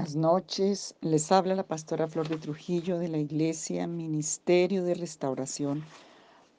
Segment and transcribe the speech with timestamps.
[0.00, 5.84] Buenas noches, les habla la pastora Flor de Trujillo de la Iglesia Ministerio de Restauración,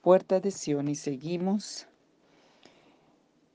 [0.03, 1.87] Puerta de Sion y seguimos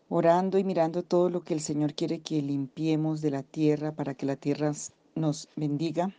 [0.08, 4.14] orando y mirando todo lo que el Señor quiere que limpiemos de la tierra para
[4.14, 4.72] que la tierra
[5.14, 6.12] nos bendiga,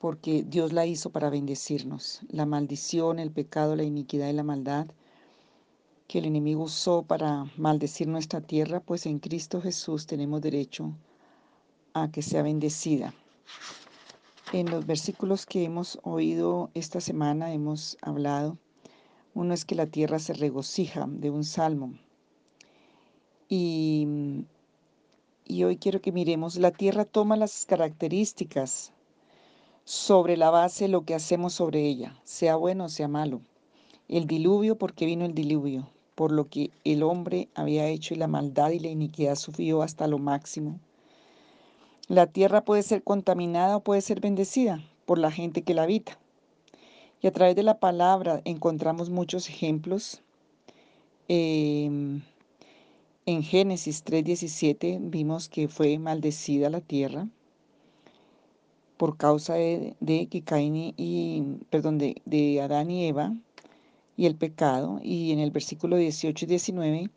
[0.00, 2.22] porque Dios la hizo para bendecirnos.
[2.28, 4.88] La maldición, el pecado, la iniquidad y la maldad
[6.08, 11.13] que el enemigo usó para maldecir nuestra tierra, pues en Cristo Jesús tenemos derecho a
[12.12, 13.14] que sea bendecida.
[14.52, 18.58] En los versículos que hemos oído esta semana hemos hablado,
[19.32, 21.94] uno es que la tierra se regocija de un salmo.
[23.48, 24.44] Y,
[25.44, 28.92] y hoy quiero que miremos, la tierra toma las características
[29.84, 33.40] sobre la base lo que hacemos sobre ella, sea bueno o sea malo.
[34.08, 38.28] El diluvio, porque vino el diluvio, por lo que el hombre había hecho y la
[38.28, 40.80] maldad y la iniquidad sufrió hasta lo máximo.
[42.08, 46.18] La tierra puede ser contaminada o puede ser bendecida por la gente que la habita.
[47.22, 50.22] Y a través de la palabra encontramos muchos ejemplos.
[51.28, 52.20] Em,
[53.24, 57.26] en Génesis 3:17 vimos que fue maldecida la tierra
[58.98, 63.34] por causa de, que Caín y, perdón, de, de Adán y Eva
[64.18, 65.00] y el pecado.
[65.02, 67.10] Y en el versículo 18 y 19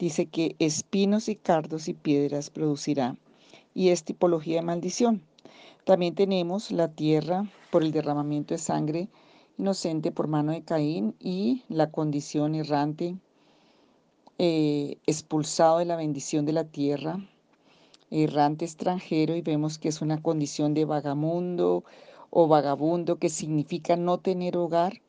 [0.00, 3.16] dice que espinos y cardos y piedras producirá
[3.74, 5.22] y es tipología de maldición.
[5.84, 9.08] También tenemos la tierra por el derramamiento de sangre
[9.58, 13.16] inocente por mano de Caín y la condición errante,
[14.38, 17.18] eh, expulsado de la bendición de la tierra,
[18.10, 21.84] errante extranjero, y vemos que es una condición de vagamundo
[22.30, 25.00] o vagabundo, que significa no tener hogar,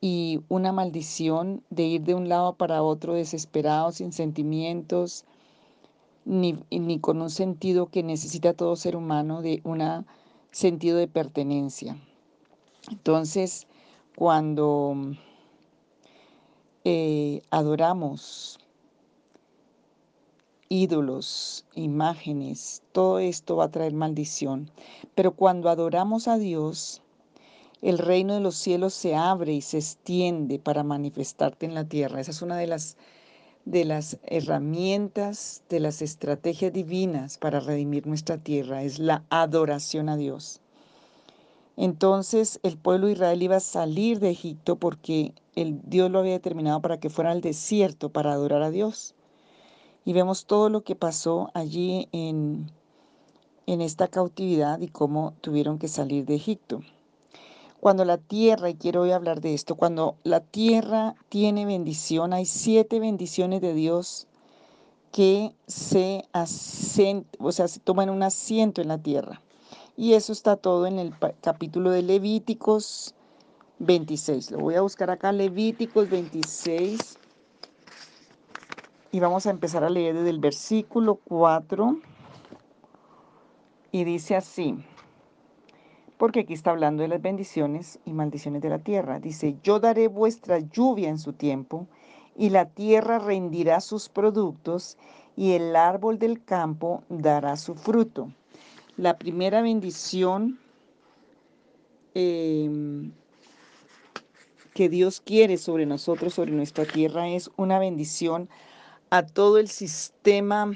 [0.00, 5.24] y una maldición de ir de un lado para otro desesperado, sin sentimientos,
[6.24, 10.06] ni, con un sentido que necesita todo ser humano de un
[10.50, 11.96] sentido de pertenencia.
[12.90, 13.66] Entonces,
[14.16, 14.94] cuando
[16.84, 18.58] eh, adoramos
[20.68, 24.70] ídolos, imágenes, todo esto va a traer maldición.
[25.14, 27.02] Pero cuando adoramos a Dios,
[27.80, 32.20] el reino de los cielos se abre y se extiende para manifestarte en la tierra.
[32.20, 32.96] Esa es una de las
[33.70, 40.16] de las herramientas, de las estrategias divinas para redimir nuestra tierra, es la adoración a
[40.16, 40.62] Dios.
[41.76, 46.32] Entonces el pueblo de Israel iba a salir de Egipto porque el Dios lo había
[46.32, 49.14] determinado para que fuera al desierto para adorar a Dios.
[50.04, 52.72] Y vemos todo lo que pasó allí en,
[53.66, 56.80] en esta cautividad y cómo tuvieron que salir de Egipto.
[57.80, 62.44] Cuando la tierra, y quiero hoy hablar de esto, cuando la tierra tiene bendición, hay
[62.44, 64.26] siete bendiciones de Dios
[65.12, 66.24] que se,
[67.38, 69.40] o sea, se toman un asiento en la tierra.
[69.96, 73.14] Y eso está todo en el capítulo de Levíticos
[73.78, 74.50] 26.
[74.50, 77.16] Lo voy a buscar acá, Levíticos 26.
[79.12, 81.96] Y vamos a empezar a leer desde el versículo 4.
[83.92, 84.76] Y dice así
[86.18, 89.20] porque aquí está hablando de las bendiciones y maldiciones de la tierra.
[89.20, 91.86] Dice, yo daré vuestra lluvia en su tiempo,
[92.36, 94.98] y la tierra rendirá sus productos,
[95.36, 98.32] y el árbol del campo dará su fruto.
[98.96, 100.58] La primera bendición
[102.14, 103.12] em,
[104.74, 108.48] que Dios quiere sobre nosotros, sobre nuestra tierra, es una bendición
[109.10, 110.72] a todo el sistema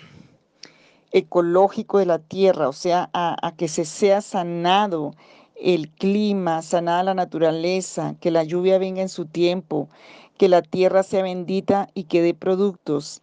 [1.12, 5.14] ecológico de la tierra, o sea, a, que se sea sanado
[5.56, 9.88] el clima, sanada la naturaleza, que la lluvia venga en su tiempo,
[10.38, 13.22] que la tierra sea bendita y que dé productos,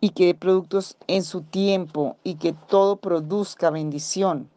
[0.00, 4.48] y que dé productos en su tiempo, y que todo produzca bendición.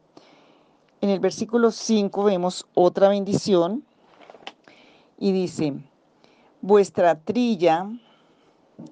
[1.01, 3.83] En el versículo 5 vemos otra bendición
[5.17, 5.73] y dice,
[6.61, 7.87] vuestra trilla,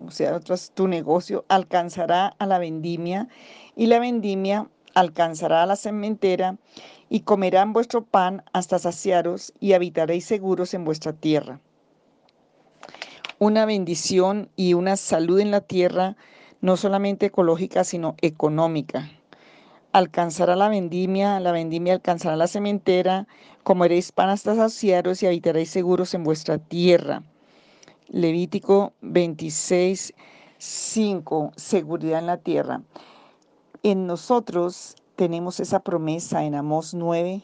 [0.05, 0.39] o sea,
[0.73, 3.27] tu negocio, alcanzará a la vendimia
[3.75, 6.57] y la vendimia alcanzará a la cementera
[7.09, 11.59] y comerán vuestro pan hasta saciaros y habitaréis seguros en vuestra tierra.
[13.39, 16.15] Una bendición y una salud en la tierra,
[16.61, 19.09] no solamente ecológica, sino económica.
[19.91, 23.27] Alcanzará la vendimia, la vendimia alcanzará la cementera,
[23.63, 27.21] comeréis pan hasta saciaros y habitaréis seguros en vuestra tierra.
[28.07, 30.13] Levítico 26,
[30.57, 32.81] 5, seguridad en la tierra.
[33.85, 37.43] En nosotros tenemos esa promesa en Amós 9,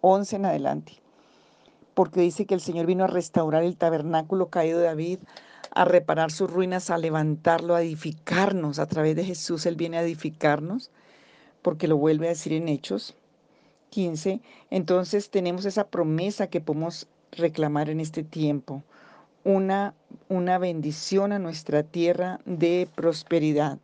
[0.00, 0.94] 11 en adelante,
[1.92, 5.18] porque dice que el Señor vino a restaurar el tabernáculo caído de David,
[5.72, 8.78] a reparar sus ruinas, a levantarlo, a edificarnos.
[8.78, 10.90] A través de Jesús Él viene a edificarnos
[11.60, 13.14] porque lo vuelve a decir en Hechos
[13.90, 14.40] 15.
[14.70, 18.82] Entonces tenemos esa promesa que podemos reclamar en este tiempo,
[19.44, 19.92] una,
[20.30, 23.78] una bendición a nuestra tierra de prosperidad.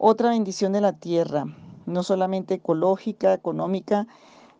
[0.00, 1.44] Otra bendición de la tierra,
[1.86, 4.06] no solamente ecológica, económica,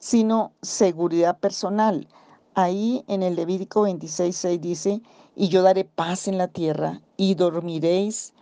[0.01, 2.09] sino seguridad personal.
[2.57, 5.01] Ahí en el Levítico 26.6 dice,
[5.37, 8.35] y yo daré paz en la tierra, y dormiréis,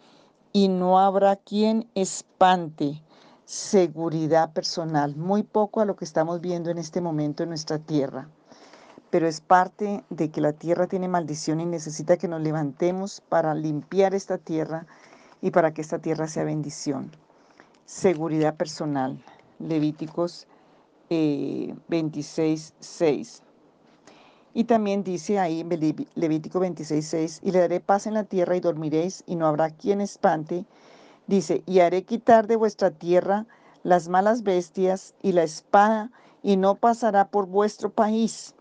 [0.54, 3.02] y no habrá quien espante
[3.44, 5.16] seguridad personal.
[5.16, 8.30] Muy poco a lo que estamos viendo en este momento en nuestra tierra.
[9.10, 13.54] Pero es parte de que la tierra tiene maldición y necesita que nos levantemos para
[13.54, 14.86] limpiar esta tierra
[15.42, 17.10] y para que esta tierra sea bendición.
[17.84, 19.22] Seguridad personal.
[19.58, 20.46] Levíticos
[21.10, 23.42] eh, 26, 6.
[24.54, 28.56] Y también dice ahí en Levítico 26, 6, y le daré paz en la tierra
[28.56, 30.64] y dormiréis y no habrá quien espante.
[31.26, 33.46] Dice, y haré quitar de vuestra tierra
[33.82, 36.10] las malas bestias y la espada
[36.42, 38.54] y no pasará por vuestro país.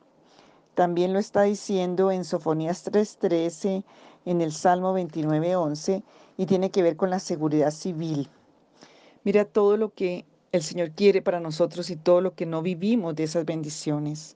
[0.75, 3.86] También lo está diciendo en Sofonías 3:13,
[4.25, 6.04] en el Salmo 29:11
[6.38, 8.30] y tiene que ver con la seguridad civil.
[9.24, 13.16] Mira todo lo que el Señor quiere para nosotros y todo lo que no vivimos
[13.16, 14.36] de esas bendiciones.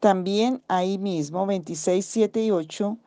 [0.00, 2.98] También ahí mismo, 26, 7 y 8,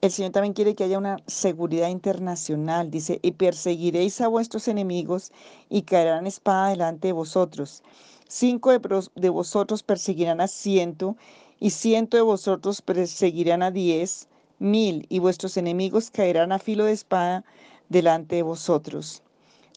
[0.00, 2.90] el Señor también quiere que haya una seguridad internacional.
[2.90, 5.32] Dice, y perseguiréis a vuestros enemigos
[5.70, 7.82] y caerán espada delante de vosotros.
[8.28, 11.16] Cinco de vosotros perseguirán a ciento
[11.58, 14.28] y ciento de vosotros perseguirán a diez
[14.64, 17.44] mil y vuestros enemigos caerán a filo de espada
[17.88, 19.22] delante de vosotros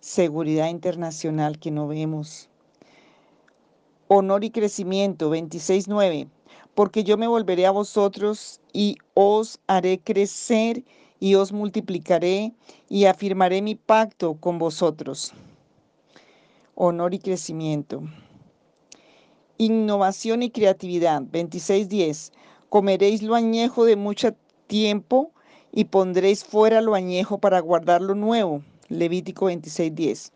[0.01, 2.50] seguridad internacional que no vemos.
[4.07, 6.30] Honor y crecimiento, 26.9.
[6.75, 10.84] Porque yo me volveré a vosotros y os haré crecer
[11.19, 12.54] y os multiplicaré
[12.88, 15.33] y afirmaré mi pacto con vosotros.
[16.75, 18.04] Honor y crecimiento.
[19.57, 22.31] Innovación y creatividad, 26.10.
[22.69, 24.36] Comeréis lo añejo de mucho
[24.68, 25.31] tiempo
[25.72, 28.62] y pondréis fuera lo añejo para guardar lo nuevo.
[28.90, 30.31] Levítico 26:10.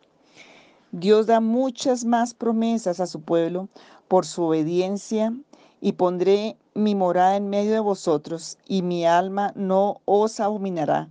[0.92, 3.70] Dios da muchas más promesas a su pueblo
[4.08, 5.34] por su obediencia
[5.80, 11.10] y pondré mi morada en medio de vosotros y mi alma no os abominará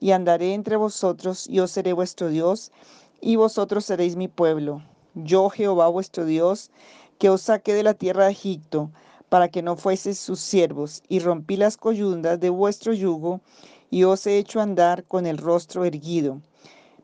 [0.00, 2.72] y andaré entre vosotros y os seré vuestro Dios
[3.20, 4.82] y vosotros seréis mi pueblo.
[5.14, 6.70] Yo Jehová vuestro Dios
[7.18, 8.90] que os saqué de la tierra de Egipto
[9.30, 13.40] para que no fueseis sus siervos y rompí las coyundas de vuestro yugo
[13.88, 16.42] y os he hecho andar con el rostro erguido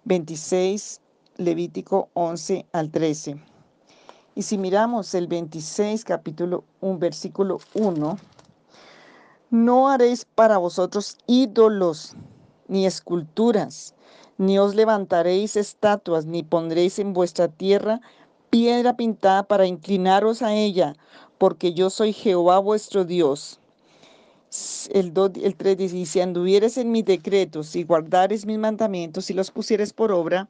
[0.05, 1.01] 26,
[1.37, 3.41] Levítico 11 al 13.
[4.35, 8.19] Y si miramos el 26, capítulo 1, versículo 1,
[9.51, 12.15] no haréis para vosotros ídolos
[12.69, 13.95] ni esculturas,
[14.37, 18.01] ni os levantaréis estatuas, ni pondréis en vuestra tierra
[18.51, 20.95] piedra pintada para inclinaros a ella,
[21.39, 23.61] porque yo soy Jehová vuestro Dios
[24.93, 29.31] el, 2, el 3 dice, y si anduvieres en mis decretos y guardares mis mandamientos
[29.31, 30.49] y los pusieres por obra,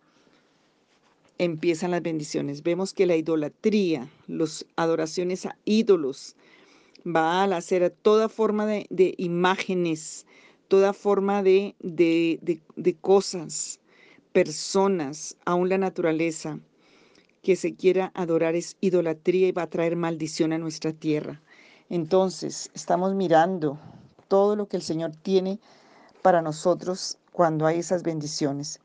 [1.38, 2.62] empiezan las bendiciones.
[2.62, 6.36] Vemos que la idolatría, las adoraciones a ídolos,
[7.06, 10.26] va a hacer toda forma de, imágenes,
[10.68, 13.80] toda forma de, de, de cosas,
[14.32, 16.58] personas, aún la naturaleza,
[17.46, 21.40] que se quiera adorar es idolatría y va a traer maldición a nuestra tierra.
[21.88, 23.78] Entonces, estamos mirando
[24.26, 25.60] todo lo que el Señor tiene
[26.22, 28.80] para nosotros cuando hay esas bendiciones.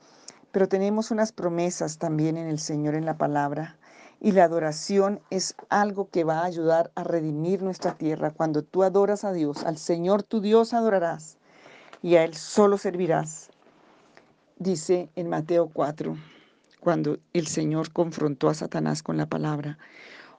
[0.51, 3.79] Pero tenemos unas promesas también en el Señor en la palabra.
[4.19, 8.29] Y la adoración es algo que va a ayudar a redimir nuestra tierra.
[8.29, 11.39] Cuando tú adoras a Dios, al Señor tu Dios adorarás
[12.03, 13.49] y a Él solo servirás.
[14.59, 16.15] Dice en Mateo 4,
[16.81, 19.77] cuando el Señor confrontó a Satanás con la palabra.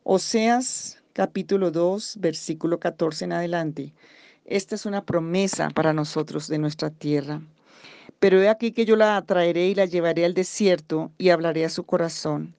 [0.02, 3.94] Oseas capítulo 2, versículo 14 en adelante.
[4.44, 7.40] Esta es una promesa para nosotros de nuestra tierra.
[8.18, 11.70] Pero he aquí que yo la atraeré y la llevaré al desierto y hablaré a
[11.70, 12.56] su corazón.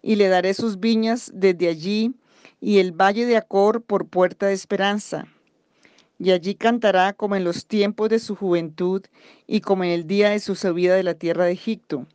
[0.00, 2.14] Y le daré sus viñas desde allí
[2.58, 5.26] y el valle de Acor por puerta de esperanza.
[6.18, 9.02] Y allí cantará como en los tiempos de su juventud
[9.46, 12.06] y como en el día de su subida de la tierra de Egipto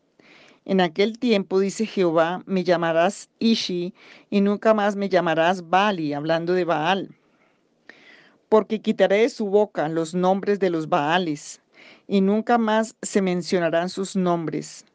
[0.72, 3.94] en aquel tiempo, dice Jehová, me llamarás Ishi
[4.30, 7.10] y nunca más me llamarás Bali, hablando de Baal.
[8.48, 11.60] Porque quitaré de su boca los nombres de los Baales
[12.08, 14.86] y nunca más se mencionarán sus nombres.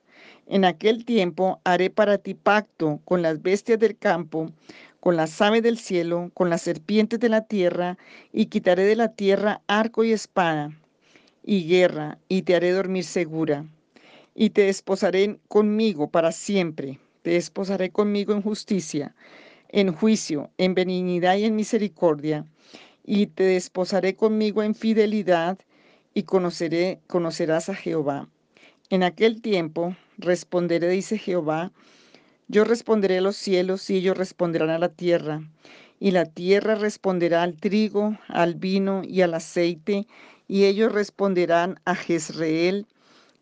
[0.46, 4.50] En aquel tiempo haré para ti pacto con las bestias del campo,
[4.98, 7.98] con las aves del cielo, con las serpientes de la tierra,
[8.32, 10.70] y quitaré de la tierra arco y espada
[11.44, 13.66] y guerra, y te haré dormir segura
[14.36, 17.00] y te desposaré conmigo para siempre.
[17.22, 19.16] Te desposaré conmigo en justicia,
[19.70, 22.44] en juicio, en benignidad y en misericordia,
[23.02, 25.58] y te desposaré conmigo en fidelidad,
[26.14, 28.28] y conocerás a Jehová.
[28.88, 31.72] En aquel tiempo responderé, dice Jehová,
[32.48, 35.42] yo responderé a los cielos y ellos responderán a la tierra,
[35.98, 40.06] y la tierra responderá al trigo, al vino y al aceite,
[40.46, 42.86] y ellos responderán a Jezreel,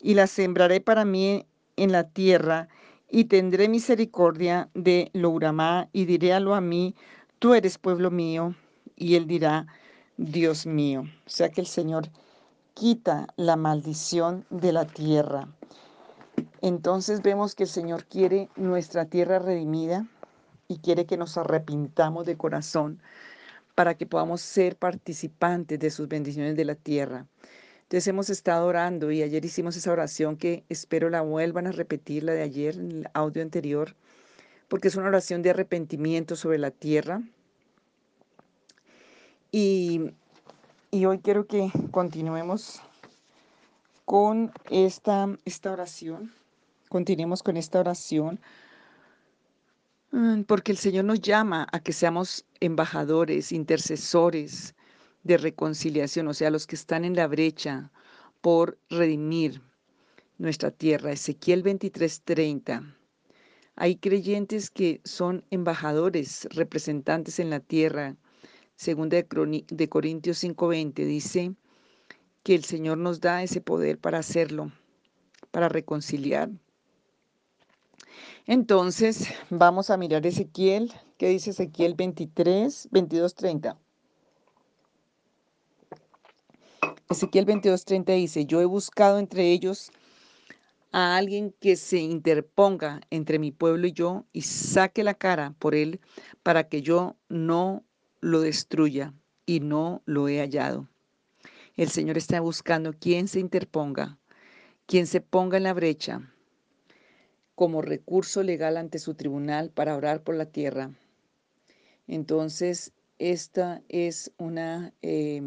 [0.00, 1.46] y la sembraré para mí
[1.76, 2.68] en la tierra,
[3.10, 6.94] y tendré misericordia de Louramá, y diré a lo a mí,
[7.38, 8.54] tú eres pueblo mío,
[8.96, 9.66] y él dirá,
[10.16, 11.02] Dios mío.
[11.26, 12.08] O sea que el Señor
[12.74, 15.48] quita la maldición de la tierra.
[16.60, 20.06] Entonces vemos que el Señor quiere nuestra tierra redimida
[20.68, 23.00] y quiere que nos arrepintamos de corazón
[23.74, 27.26] para que podamos ser participantes de sus bendiciones de la tierra.
[27.84, 32.24] Entonces hemos estado orando y ayer hicimos esa oración que espero la vuelvan a repetir,
[32.24, 33.94] la de ayer en el audio anterior,
[34.68, 37.20] porque es una oración de arrepentimiento sobre la tierra.
[39.52, 40.12] Y,
[40.90, 42.80] y hoy quiero que continuemos
[44.06, 46.32] con esta, esta oración.
[46.88, 48.40] Continuemos con esta oración
[50.10, 54.74] mm, porque el Señor nos llama a que seamos embajadores, intercesores
[55.24, 57.90] de reconciliación, o sea, los que están en la brecha
[58.40, 59.62] por redimir
[60.38, 61.12] nuestra tierra.
[61.12, 62.94] Ezequiel 23:30.
[63.76, 68.16] Hay creyentes que son embajadores, representantes en la tierra.
[68.76, 69.26] Según de,
[69.68, 71.54] de Corintios 5:20 dice
[72.42, 74.72] que el Señor nos da ese poder para hacerlo,
[75.50, 76.50] para reconciliar.
[78.46, 83.78] Entonces, vamos a mirar Ezequiel, ¿qué dice Ezequiel 23, 22, 30?
[87.10, 89.92] Ezequiel 22, 30 dice, yo he buscado entre ellos
[90.90, 95.74] a alguien que se interponga entre mi pueblo y yo y saque la cara por
[95.74, 96.00] él
[96.42, 97.84] para que yo no
[98.20, 99.12] lo destruya
[99.44, 100.88] y no lo he hallado.
[101.76, 104.18] El Señor está buscando quien se interponga,
[104.86, 106.32] quien se ponga en la brecha
[107.54, 110.90] como recurso legal ante su tribunal para orar por la tierra.
[112.06, 115.40] Entonces, esta es una, eh,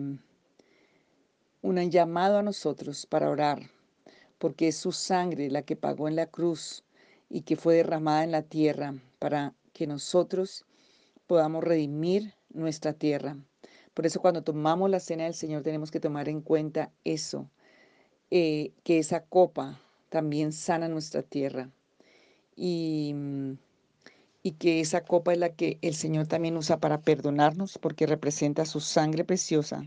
[1.67, 3.69] un llamado a nosotros para orar,
[4.37, 6.85] porque es su sangre la que pagó en la cruz
[7.29, 10.63] y que fue derramada en la tierra para que nosotros
[11.27, 13.35] podamos redimir nuestra tierra.
[13.93, 17.49] Por eso cuando tomamos la cena del Señor tenemos que tomar en cuenta eso,
[18.31, 21.69] eh, que esa copa también sana nuestra tierra
[22.55, 23.13] y,
[24.41, 28.63] y que esa copa es la que el Señor también usa para perdonarnos porque representa
[28.63, 29.83] su sangre preciosa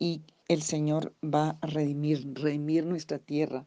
[0.00, 3.66] y el Señor va a redimir, redimir nuestra tierra.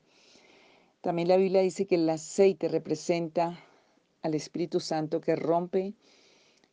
[1.01, 3.59] También la Biblia dice que el aceite representa
[4.21, 5.93] al Espíritu Santo que rompe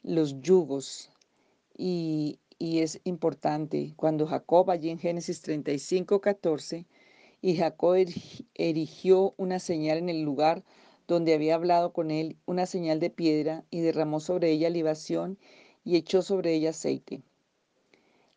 [0.02, 1.10] los yugos
[1.76, 6.86] y, y es importante cuando Jacob allí en Génesis 35, 14
[7.40, 7.96] y Jacob
[8.54, 10.64] erigió una señal en el lugar
[11.06, 15.38] donde había hablado con él una señal de piedra y derramó sobre ella libación
[15.84, 17.22] y echó sobre ella aceite.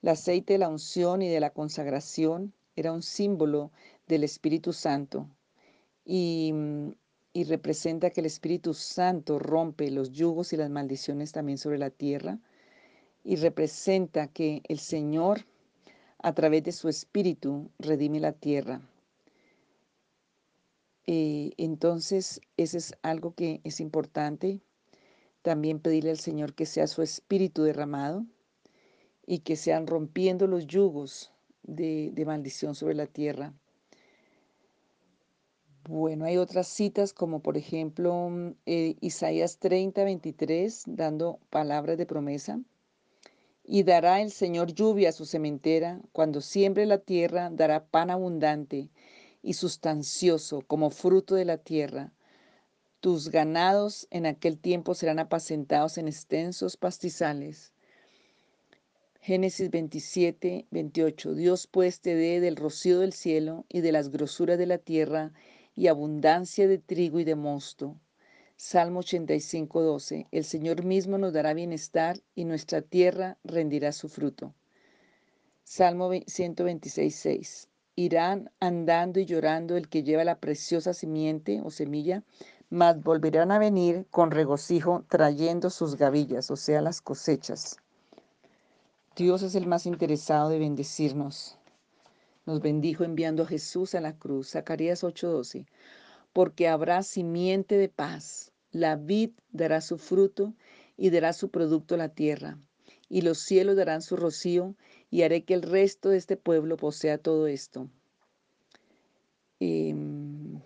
[0.02, 3.72] El aceite de la unción y de la consagración era un símbolo
[4.08, 5.30] del Espíritu Santo
[6.06, 6.54] y,
[7.34, 11.90] y representa que el Espíritu Santo rompe los yugos y las maldiciones también sobre la
[11.90, 12.40] tierra
[13.24, 15.46] y representa que el Señor
[16.20, 18.82] a través de su Espíritu redime la tierra.
[21.08, 24.62] Eh, entonces, ese es algo que es importante.
[25.42, 28.26] También pedirle al Señor que sea su espíritu derramado
[29.28, 31.32] y que sean rompiendo los yugos
[31.64, 33.54] de, maldición sobre la tierra.
[35.84, 42.06] Bueno, hay otras citas como por ejemplo mm, eh, Isaías 30, 23, dando palabras de
[42.06, 42.60] promesa.
[43.64, 48.90] Y dará el Señor lluvia a su cementera, cuando siembre la tierra dará pan abundante
[49.42, 52.14] y sustancioso como fruto de la tierra.
[53.02, 57.74] Tus ganados en aquel tiempo serán apacentados en extensos pastizales.
[59.22, 61.34] Génesis 27, 28.
[61.34, 65.34] Dios pues te dé del rocío del cielo y de las grosuras de la tierra
[65.76, 67.96] y abundancia de trigo y de mosto.
[68.56, 70.28] Salmo 85, 12.
[70.32, 74.54] El Señor mismo nos dará bienestar y nuestra tierra rendirá su fruto.
[75.64, 82.24] Salmo 126, 6 irán andando y llorando el que lleva la preciosa simiente o semilla,
[82.70, 87.78] mas volverán a venir con regocijo trayendo sus gavillas, o sea, las cosechas.
[89.18, 91.58] Dios es el más interesado de bendecirnos.
[92.46, 95.66] Nos bendijo enviando a Jesús a la cruz, Zacarías 8:12,
[96.34, 100.54] porque habrá simiente de paz La vid dará su fruto
[100.98, 102.60] y dará su producto la tierra,
[103.10, 104.76] y los cielos darán su rocío,
[105.10, 107.90] y haré que el resto de este pueblo posea todo esto.
[109.60, 110.62] Em,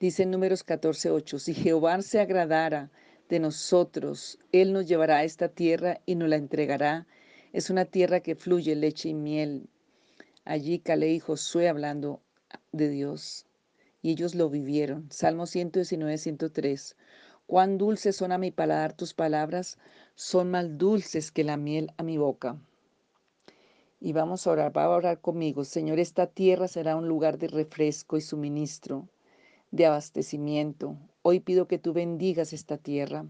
[0.00, 2.90] dice en números 14:8, si Jehová se agradara
[3.28, 7.06] de nosotros, Él nos llevará a esta tierra y nos la entregará.
[7.52, 9.68] Es una tierra que fluye leche y miel.
[10.44, 12.20] Allí Calé y Josué hablando
[12.72, 13.46] de Dios
[14.02, 15.08] y ellos lo vivieron.
[15.10, 16.96] Salmo 119, 103.
[17.46, 19.78] Cuán dulces son a mi paladar tus palabras,
[20.14, 22.58] son más dulces que la miel a mi boca.
[24.00, 25.64] Y vamos a orar, va a orar conmigo.
[25.64, 29.08] Señor, esta tierra será un lugar de refresco y suministro,
[29.70, 30.96] de abastecimiento.
[31.24, 33.26] Hoy pido que tú bendigas esta tierra.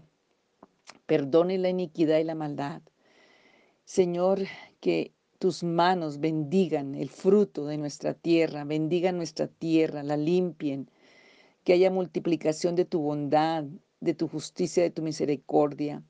[1.05, 2.81] Perdone la iniquidad y la maldad.
[3.85, 4.39] Señor,
[4.79, 10.89] que tus manos bendigan el fruto de nuestra tierra, bendigan nuestra tierra, la limpien,
[11.63, 13.65] que haya multiplicación de tu bondad,
[13.99, 16.01] de tu justicia, de tu misericordia.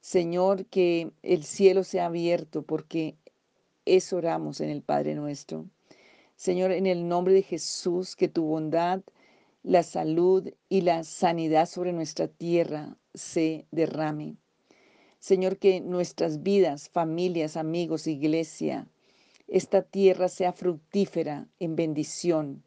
[0.00, 3.16] Señor, que el cielo sea abierto porque
[3.86, 5.64] eso oramos en el Padre nuestro.
[6.36, 9.00] Señor, en el nombre de Jesús, que tu bondad,
[9.68, 14.38] la salud y la sanidad sobre nuestra tierra se derrame.
[15.18, 18.88] Señor, que nuestras vidas, familias, amigos, iglesia,
[19.46, 22.62] esta tierra sea fructífera en bendición,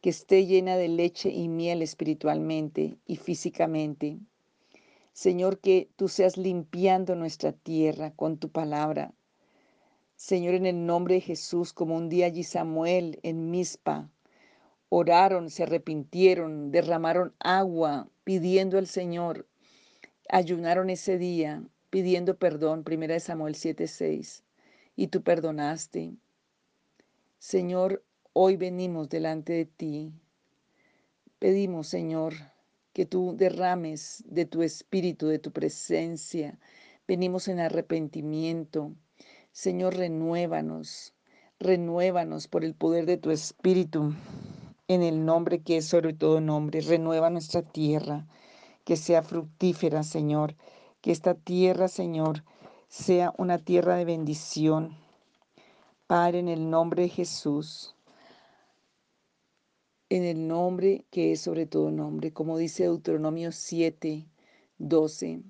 [0.00, 4.18] que esté llena de leche y miel espiritualmente y físicamente.
[5.12, 9.14] Señor, que tú seas limpiando nuestra tierra con tu palabra.
[10.16, 14.10] Señor, en el nombre de Jesús, como un día allí Samuel en Mizpa,
[14.94, 19.48] oraron, se arrepintieron, derramaron agua pidiendo al Señor,
[20.28, 24.42] ayunaron ese día pidiendo perdón, 1 Samuel 7:6,
[24.94, 26.12] y tú perdonaste.
[27.38, 30.12] Señor, hoy venimos delante de ti.
[31.38, 32.34] Pedimos, Señor,
[32.92, 36.58] que tú derrames de tu espíritu, de tu presencia.
[37.08, 38.94] Venimos en arrepentimiento.
[39.52, 41.14] Señor, renuévanos,
[41.58, 44.14] renuévanos por el poder de tu espíritu,
[44.94, 46.80] en el nombre que es sobre todo nombre.
[46.80, 48.26] Renueva nuestra tierra,
[48.84, 50.54] que sea fructífera, Señor
[51.02, 52.44] que esta tierra, Señor,
[52.88, 54.96] sea una tierra de bendición.
[56.06, 57.96] Padre, en el nombre de Jesús,
[60.08, 64.26] en el nombre que es sobre todo nombre, como dice Deuteronomio 7,
[64.78, 65.42] 12.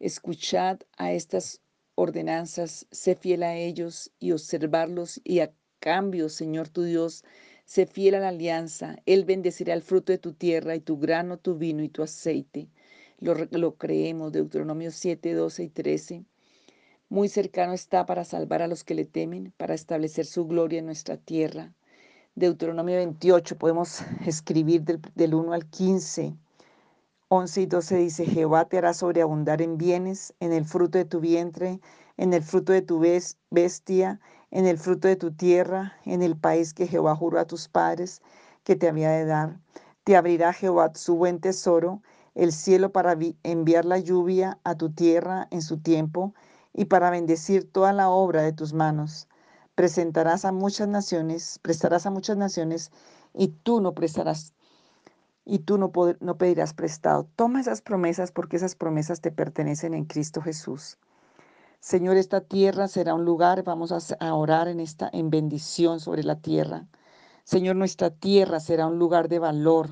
[0.00, 1.60] Escuchad a estas
[1.94, 7.24] ordenanzas, sé fiel a ellos y observarlos y a cambio, Señor tu Dios,
[7.64, 8.96] sé fiel a la alianza.
[9.06, 12.68] Él bendecirá el fruto de tu tierra y tu grano, tu vino y tu aceite
[13.22, 16.24] lo, creemos, Deuteronomio 7, 12 y 13.
[17.08, 20.86] Muy cercano está para salvar a los que le temen, para establecer su gloria en
[20.86, 21.72] nuestra tierra.
[22.34, 26.34] Deuteronomio 28, podemos escribir del, del 1 al 15.
[27.28, 31.20] 11 y 12 dice, Jehová te hará sobreabundar en bienes, en el fruto de tu
[31.20, 31.80] vientre,
[32.16, 33.00] en el fruto de tu
[33.50, 34.20] bestia,
[34.52, 38.22] en el fruto de tu tierra, en el país que Jehová juró a tus padres
[38.62, 39.58] que te había de dar.
[40.04, 42.02] Te abrirá Jehová su buen tesoro
[42.34, 46.34] el cielo para enviar la lluvia a tu tierra en su tiempo
[46.72, 49.26] y para bendecir toda la obra de tus manos.
[49.74, 52.90] Presentarás a muchas naciones, prestarás a muchas naciones
[53.34, 54.52] y tú no prestarás
[55.44, 57.26] y tú no, no pedirás prestado.
[57.36, 60.98] Toma esas promesas porque esas promesas te pertenecen en Cristo Jesús.
[61.82, 66.36] Señor, esta tierra será un lugar, vamos a orar en esta en bendición sobre la
[66.36, 66.86] tierra.
[67.42, 69.90] Señor, nuestra tierra será un lugar de valor,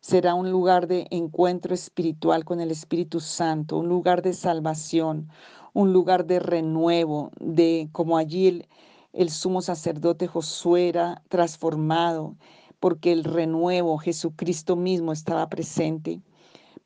[0.00, 5.28] será un lugar de encuentro espiritual con el Espíritu Santo, un lugar de salvación,
[5.74, 8.66] un lugar de renuevo, de como allí
[9.12, 12.34] el, sumo sacerdote Josué era transformado,
[12.80, 16.20] porque el renuevo, Jesucristo mismo estaba presente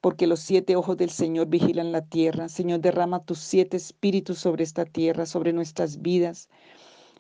[0.03, 2.49] porque los siete ojos del Señor vigilan la tierra.
[2.49, 6.49] Señor, derrama tus siete espíritus sobre esta tierra, sobre nuestras vidas.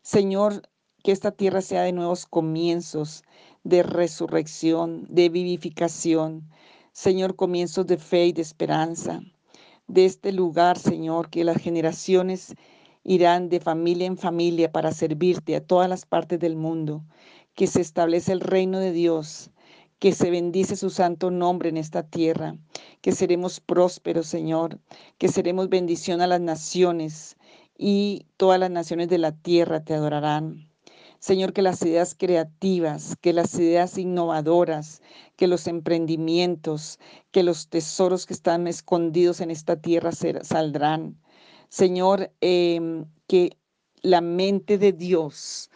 [0.03, 0.62] Señor,
[1.05, 3.23] que esta tierra sea de nuevos comienzos,
[3.62, 6.51] de resurrección, de vivificación.
[6.90, 9.21] Señor, comienzos de fe y de esperanza.
[9.87, 12.53] De este lugar, Señor, que las generaciones
[13.05, 17.05] irán de familia en familia para servirte a todas las partes del mundo.
[17.55, 19.52] Que se establece el reino de Dios,
[20.03, 22.57] que se bendice su santo nombre en esta tierra,
[23.03, 24.81] que seremos prósperos, Señor,
[25.17, 27.37] que seremos bendición a las naciones
[27.79, 30.69] y todas las naciones de la tierra te adorarán.
[31.21, 35.03] Señor, que las ideas creativas, que las ideas innovadoras,
[35.37, 36.99] que los emprendimientos,
[37.31, 41.17] que los tesoros que están escondidos en esta tierra saldrán.
[41.69, 43.57] Señor, em, que
[44.03, 45.71] la mente de Dios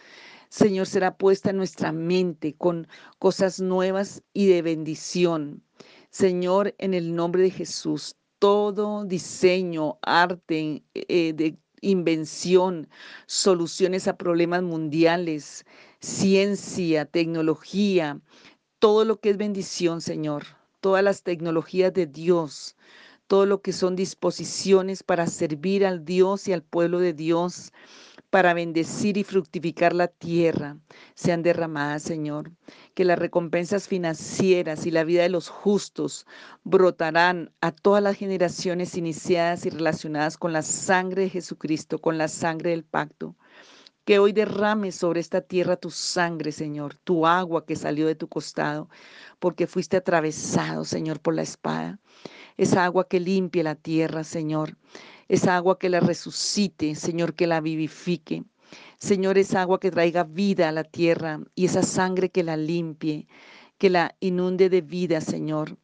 [0.56, 2.88] Señor, será puesta en nuestra mente con
[3.18, 5.62] cosas nuevas y de bendición.
[6.08, 12.88] Señor, en el nombre de Jesús, todo diseño, arte, eh, de invención,
[13.26, 15.66] soluciones a problemas mundiales,
[16.00, 18.18] ciencia, tecnología,
[18.78, 20.44] todo lo que es bendición, Señor,
[20.80, 22.76] todas las tecnologías de Dios,
[23.26, 27.72] todo lo que son disposiciones para servir al Dios y al pueblo de Dios,
[28.36, 30.76] para bendecir y fructificar la tierra,
[31.14, 32.52] sean derramadas, Señor.
[32.92, 36.26] Que las recompensas financieras y la vida de los justos
[36.62, 42.28] brotarán a todas las generaciones iniciadas y relacionadas con la sangre de Jesucristo, con la
[42.28, 43.36] sangre del pacto.
[44.04, 48.28] Que hoy derrame sobre esta tierra tu sangre, Señor, tu agua que salió de tu
[48.28, 48.90] costado,
[49.38, 52.00] porque fuiste atravesado, Señor, por la espada.
[52.58, 54.76] Esa agua que limpie la tierra, Señor.
[55.28, 58.44] Esa agua que la resucite, Señor, que la vivifique.
[58.98, 63.26] Señor, esa agua que traiga vida a la tierra y esa sangre que la limpie,
[63.78, 65.76] que la inunde de vida, Señor.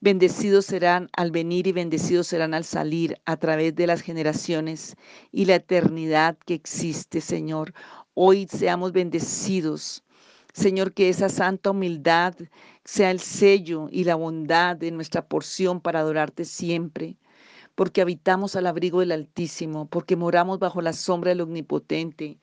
[0.00, 4.96] Bendecidos serán al venir y bendecidos serán al salir a través de las generaciones
[5.30, 7.74] y la eternidad que existe, Señor.
[8.14, 10.02] Hoy seamos bendecidos.
[10.54, 12.34] Señor, que esa santa humildad
[12.84, 17.16] sea el sello y la bondad de nuestra porción para adorarte siempre,
[17.80, 22.38] porque habitamos al abrigo del Altísimo, porque moramos bajo la sombra del Omnipotente,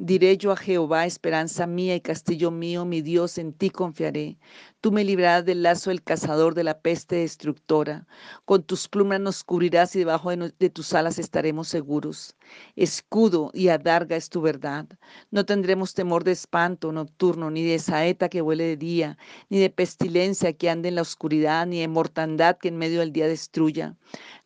[0.00, 4.38] Diré yo a Jehová, esperanza mía y castillo mío, mi Dios, en ti confiaré.
[4.80, 8.06] Tú me librarás del lazo del cazador, de la peste destructora.
[8.44, 12.36] Con tus plumas nos cubrirás y debajo de, tus alas estaremos seguros.
[12.76, 14.86] Escudo y adarga es tu verdad.
[15.32, 19.68] No tendremos temor de espanto nocturno, ni de saeta que huele de día, ni de
[19.68, 23.96] pestilencia que ande en la oscuridad, ni de mortandad que en medio del día destruya.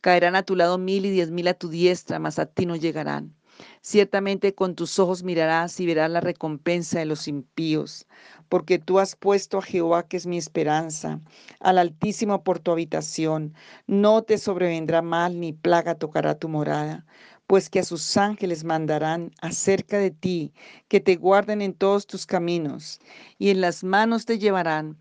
[0.03, 2.75] Caerán a tu lado mil y diez mil a tu diestra, mas a ti no
[2.75, 3.35] llegarán.
[3.83, 8.07] Ciertamente con tus ojos mirarás y verás la recompensa de los impíos,
[8.49, 11.21] porque tú has puesto a Jehová, que es mi esperanza,
[11.61, 13.55] al Altísimo por tu habitación.
[13.87, 17.07] No te sobrevendrá mal ni plaga tocará tu morada,
[17.47, 20.53] pues que a sus ángeles mandarán acerca de ti,
[20.89, 22.99] que te guarden en todos tus caminos,
[23.39, 24.99] y en las manos te llevarán,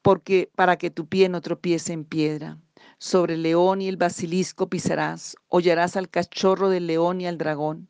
[0.00, 2.58] porque para que tu pie no tropiece en piedra.
[3.02, 7.88] Sobre el león y el basilisco pisarás, hollarás al cachorro del león y al dragón.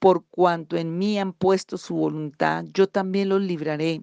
[0.00, 4.02] Por cuanto en mí han puesto su voluntad, yo también los libraré,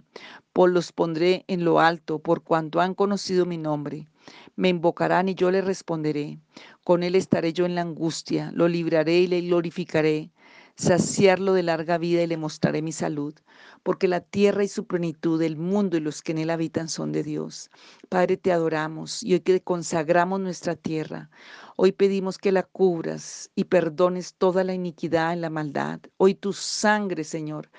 [0.53, 4.07] por los pondré en lo alto, por cuanto han conocido mi nombre.
[4.55, 6.39] Me invocarán y yo les responderé.
[6.85, 10.31] Con él estaré yo en la angustia, lo libraré y le glorificaré
[10.79, 13.35] saciarlo de larga vida y le mostraré mi salud,
[13.83, 17.11] porque la tierra y su plenitud, el mundo y los que en él habitan son
[17.11, 17.69] de Dios.
[18.07, 21.29] Padre, te adoramos y hoy que consagramos nuestra tierra,
[21.75, 25.99] hoy pedimos que la cubras y perdones toda la iniquidad y la maldad.
[26.15, 27.69] Hoy tu sangre, Señor,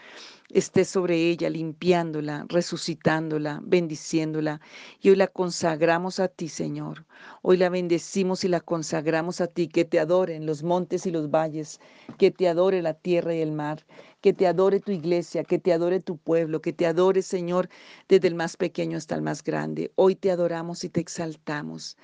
[0.52, 4.60] esté sobre ella, limpiándola, resucitándola, bendiciéndola.
[5.00, 7.06] Y hoy la consagramos a ti, Señor.
[7.42, 11.30] Hoy la bendecimos y la consagramos a ti, que te adoren los montes y los
[11.30, 11.80] valles,
[12.18, 13.84] que te adore la tierra y el mar,
[14.20, 17.68] que te adore tu iglesia, que te adore tu pueblo, que te adore, Señor,
[18.08, 19.92] desde el más pequeño hasta el más grande.
[19.96, 21.96] Hoy te adoramos y te exaltamos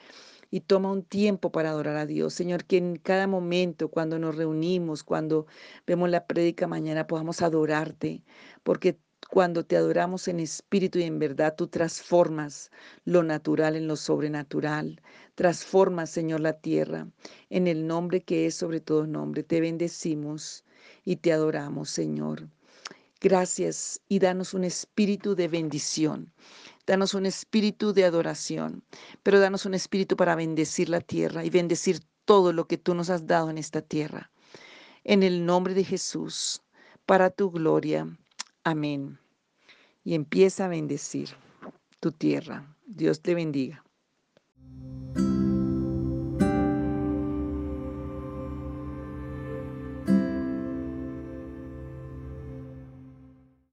[0.51, 2.35] y toma un tiempo para adorar a Dios.
[2.35, 5.47] Señor, que en cada momento, cuando nos reunimos, cuando
[5.87, 8.23] vemos la prédica mañana, podamos adorarte,
[8.63, 12.71] porque cuando te adoramos en espíritu y en verdad, tú transformas
[13.05, 15.01] lo natural en lo sobrenatural.
[15.35, 17.09] Transformas, Señor, la tierra
[17.51, 19.43] en el nombre que es sobre todo nombre.
[19.43, 20.65] Te bendecimos
[21.05, 22.49] y te adoramos, Señor.
[23.21, 26.33] Gracias y danos un espíritu de bendición.
[26.87, 28.85] Danos un espíritu de adoración,
[29.23, 33.11] pero danos un espíritu para bendecir la tierra y bendecir todo lo que tú nos
[33.11, 34.31] has dado en esta tierra.
[35.05, 36.63] En el nombre de Jesús,
[37.05, 38.07] para tu gloria.
[38.65, 39.19] Amén.
[40.05, 41.31] Y empieza a bendecir
[42.01, 42.77] tu tierra.
[42.87, 43.85] Dios te bendiga.